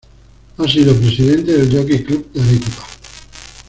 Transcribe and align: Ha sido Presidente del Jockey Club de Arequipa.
Ha 0.57 0.67
sido 0.67 0.95
Presidente 0.97 1.51
del 1.55 1.71
Jockey 1.71 2.03
Club 2.03 2.31
de 2.33 2.41
Arequipa. 2.41 2.87